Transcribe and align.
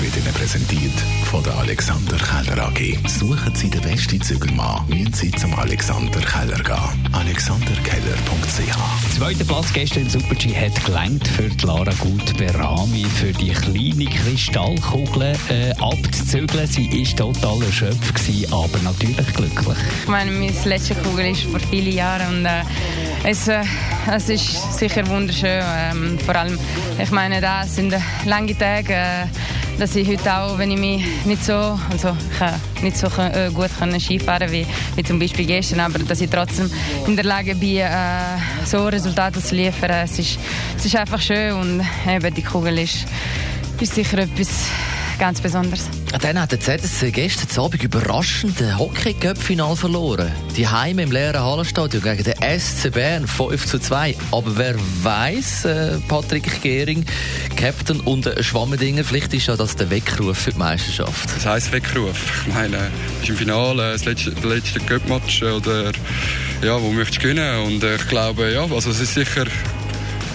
wird 0.00 0.16
Ihnen 0.16 0.32
präsentiert 0.32 0.92
von 1.24 1.42
der 1.42 1.54
Alexander 1.58 2.16
Keller 2.16 2.68
AG. 2.68 2.96
Suchen 3.06 3.54
Sie 3.54 3.68
den 3.68 3.82
besten 3.82 4.20
Zügelmann, 4.20 4.86
müssen 4.88 5.12
Sie 5.12 5.30
zum 5.32 5.54
Alexander 5.54 6.20
Keller 6.20 6.62
gehen. 6.62 7.08
AlexanderKeller.ch 7.12 9.16
Zweiter 9.16 9.44
Platz 9.44 9.72
gestern 9.72 10.04
in 10.04 10.10
Super 10.10 10.34
G 10.36 10.54
hat 10.54 10.84
gelangt 10.84 11.26
für 11.28 11.48
die 11.48 11.66
Lara 11.66 11.92
Gut 11.98 12.36
Berami 12.38 13.04
für 13.04 13.32
die 13.32 13.50
kleine 13.50 14.06
Kristallkugel 14.06 15.34
äh, 15.50 15.72
abzuzügeln. 15.78 16.66
Sie 16.66 16.90
war 16.90 17.32
total 17.32 17.62
erschöpft, 17.66 18.14
gewesen, 18.14 18.52
aber 18.52 18.78
natürlich 18.82 19.34
glücklich. 19.34 19.78
Ich 20.02 20.08
meine, 20.08 20.30
meine 20.30 20.52
letzte 20.64 20.94
Kugel 20.94 21.32
ist 21.32 21.42
vor 21.42 21.60
vielen 21.60 21.92
Jahren 21.92 22.38
und 22.38 22.46
äh, 22.46 22.62
es, 23.24 23.48
äh, 23.48 23.62
es 24.10 24.28
ist 24.28 24.78
sicher 24.78 25.06
wunderschön. 25.08 25.62
Ähm, 25.62 26.18
vor 26.18 26.36
allem, 26.36 26.58
ich 26.98 27.10
meine, 27.10 27.40
das 27.40 27.76
sind 27.76 27.94
lange 28.24 28.56
Tage. 28.56 28.94
Äh, 28.94 29.26
dass 29.80 29.96
ich 29.96 30.06
heute 30.06 30.34
auch, 30.34 30.58
wenn 30.58 30.70
ich 30.70 30.78
mich 30.78 31.24
nicht 31.24 31.42
so, 31.42 31.54
also 31.90 32.14
ich 32.76 32.82
nicht 32.82 32.98
so 32.98 33.06
äh, 33.18 33.50
gut 33.50 33.70
können 33.78 33.98
Skifahren 33.98 34.52
wie, 34.52 34.66
wie 34.94 35.02
zum 35.02 35.18
Beispiel 35.18 35.46
gestern, 35.46 35.80
aber 35.80 35.98
dass 36.00 36.20
ich 36.20 36.28
trotzdem 36.28 36.70
in 37.06 37.16
der 37.16 37.24
Lage 37.24 37.54
bin, 37.54 37.78
äh, 37.78 37.88
so 38.66 38.86
Resultate 38.86 39.42
zu 39.42 39.54
liefern, 39.54 39.90
es 40.04 40.18
ist, 40.18 40.38
es 40.76 40.84
ist 40.84 40.96
einfach 40.96 41.20
schön 41.20 41.54
und 41.54 41.82
eben 42.06 42.34
die 42.34 42.42
Kugel 42.42 42.78
ist, 42.78 43.06
ist 43.80 43.94
sicher 43.94 44.18
etwas 44.18 44.66
ganz 45.20 45.40
Besonderes. 45.40 45.86
Dann 46.22 46.40
hat 46.40 46.50
der 46.50 46.60
ZSC 46.60 47.10
gestern 47.10 47.64
Abend 47.64 47.82
überraschend 47.82 48.60
ein 48.62 48.78
Hockey-Cup-Final 48.78 49.76
verloren. 49.76 50.32
Die 50.56 50.66
Heime 50.66 51.02
im 51.02 51.12
leeren 51.12 51.42
Hallenstadion 51.42 52.02
gegen 52.02 52.24
den 52.24 52.58
SC 52.58 52.90
Bern 52.90 53.26
5 53.28 53.66
zu 53.66 53.78
2. 53.78 54.16
Aber 54.32 54.56
wer 54.56 54.74
weiß, 55.02 55.66
äh, 55.66 55.98
Patrick 56.08 56.62
Gehring, 56.62 57.04
Captain 57.54 58.00
und 58.00 58.32
Schwammendinger, 58.40 59.04
vielleicht 59.04 59.34
ist 59.34 59.46
ja 59.46 59.56
das 59.56 59.76
der 59.76 59.90
Weckruf 59.90 60.38
für 60.38 60.52
die 60.52 60.58
Meisterschaft. 60.58 61.28
Das 61.36 61.44
heisst 61.44 61.72
Weckruf. 61.72 62.46
Ich 62.48 62.54
meine, 62.54 62.78
es 63.18 63.24
ist 63.24 63.28
im 63.28 63.36
Finale 63.36 63.92
das 63.92 64.06
letzte, 64.06 64.30
der 64.30 64.56
letzte 64.56 64.80
Cup-Match 64.80 65.42
oder 65.42 65.92
ja, 66.62 66.80
wo 66.80 66.90
möchtest 66.92 67.18
du 67.18 67.28
gewinnen? 67.28 67.66
Und 67.66 67.84
ich 67.84 68.08
glaube, 68.08 68.50
ja, 68.52 68.62
also 68.62 68.90
es 68.90 69.00
ist 69.00 69.12
sicher 69.12 69.44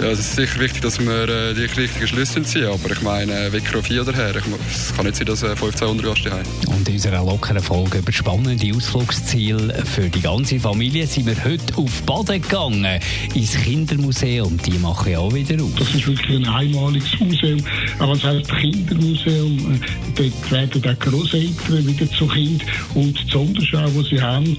ja, 0.00 0.06
es 0.10 0.18
ist 0.18 0.36
sicher 0.36 0.60
wichtig, 0.60 0.82
dass 0.82 0.98
wir 0.98 1.28
äh, 1.28 1.54
die 1.54 1.64
richtigen 1.64 2.06
Schlüsse 2.06 2.42
ziehen. 2.42 2.66
Aber 2.66 2.90
ich 2.90 3.02
meine, 3.02 3.52
Wecker 3.52 3.78
auf 3.78 3.86
hier 3.86 4.04
her. 4.04 4.34
Es 4.34 4.94
kann 4.94 5.06
nicht 5.06 5.16
sein, 5.16 5.26
dass 5.26 5.42
äh, 5.42 5.50
1500 5.50 6.14
Gäste 6.14 6.30
haben. 6.30 6.42
Und 6.66 6.88
in 6.88 6.94
unserer 6.94 7.24
lockeren 7.24 7.62
Folge 7.62 7.98
über 7.98 8.12
spannende 8.12 8.74
Ausflugsziele 8.74 9.84
für 9.84 10.08
die 10.08 10.20
ganze 10.20 10.58
Familie 10.58 11.06
sind 11.06 11.26
wir 11.26 11.44
heute 11.44 11.76
auf 11.76 12.02
Baden 12.02 12.42
gegangen. 12.42 13.00
Ins 13.34 13.56
Kindermuseum. 13.56 14.58
Die 14.58 14.78
machen 14.78 15.12
ja 15.12 15.18
auch 15.18 15.32
wieder 15.32 15.62
auf. 15.62 15.70
Das 15.78 15.94
ist 15.94 16.06
wirklich 16.06 16.38
ein 16.38 16.46
einmaliges 16.46 17.20
Museum. 17.20 17.60
Aber 17.98 18.12
es 18.12 18.24
heißt 18.24 18.50
Kindermuseum. 18.56 19.80
Dort 20.16 20.50
werden 20.50 20.82
auch 20.84 20.98
Großeltern 20.98 21.86
wieder 21.86 22.10
zu 22.10 22.26
Kind. 22.26 22.62
Und 22.94 23.18
die 23.18 23.30
Sonderschau, 23.30 23.88
die 23.88 24.08
sie 24.10 24.20
haben, 24.20 24.56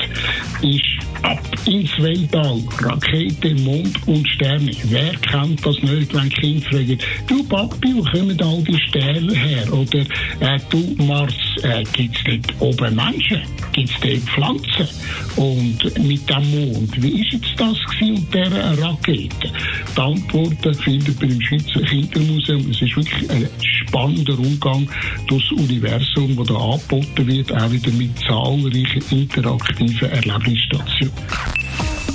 ist 0.62 1.15
ab 1.26 1.40
ins 1.66 1.92
Weltall. 2.00 2.62
Rakete, 2.80 3.56
Mond 3.56 3.96
und 4.08 4.28
Sterne. 4.30 4.72
Wer 4.84 5.14
kennt 5.16 5.66
das 5.66 5.82
nicht, 5.82 6.14
wenn 6.14 6.30
Kinder 6.30 6.66
fragen, 6.70 6.98
du 7.28 7.44
Papi, 7.44 7.96
wo 7.96 8.04
kommen 8.04 8.40
all 8.42 8.62
die 8.64 8.80
Sterne 8.88 9.34
her? 9.34 9.74
Oder 9.74 10.02
äh, 10.40 10.60
du 10.70 11.04
Mars, 11.04 11.34
äh, 11.64 11.84
gibt 11.94 12.16
es 12.18 12.24
dort 12.24 12.62
oben 12.62 12.96
Menschen? 12.96 13.42
Gibt 13.74 13.90
es 13.90 14.00
dort 14.02 14.30
Pflanzen? 14.30 14.88
Und 15.36 16.08
mit 16.08 16.30
dem 16.30 16.52
Mond, 16.52 17.02
wie 17.02 17.22
ist 17.22 17.34
jetzt 17.34 17.54
das 17.58 17.78
gewesen 17.86 18.16
und 18.16 18.34
dieser 18.34 18.82
Rakete? 18.82 19.52
Die 19.96 20.02
Antworten 20.02 20.74
findet 20.76 21.20
man 21.20 21.32
im 21.32 21.42
Schweizer 21.42 21.82
Kindermuseum. 21.82 22.70
Es 22.70 22.82
ist 22.82 22.96
wirklich 22.96 23.30
ein 23.30 23.48
spannender 23.96 24.38
Umgang 24.38 24.88
durchs 25.28 25.52
Universum, 25.52 26.36
das 26.36 26.48
da 26.48 26.56
angeboten 26.56 27.28
wird, 27.28 27.52
auch 27.54 27.72
wieder 27.72 27.92
mit 27.92 28.12
zahlreichen 28.20 29.04
interaktiven 29.10 30.12
Erlebnisstationen. 30.12 31.14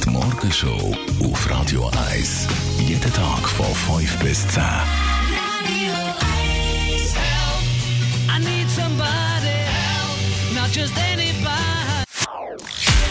Die 0.04 0.10
Morgenshow 0.10 0.94
auf 1.22 1.50
Radio 1.50 1.91
1. 2.12 2.48
Jeden 2.86 3.12
Tag 3.12 3.48
von 3.48 3.98
5 3.98 4.18
bis 4.18 4.46
10. 4.48 4.62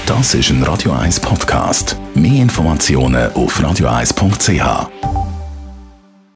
Das 0.06 0.34
ist 0.34 0.50
ein 0.50 0.63
Radio 0.63 0.91
1 0.91 1.19
Podcast. 1.19 1.96
Mehr 2.16 2.41
Informationen 2.41 3.31
auf 3.34 3.59
radio1.ch. 3.59 4.99